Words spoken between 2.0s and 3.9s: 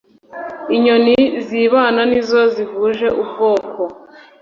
n’izo zihuje ubwoko,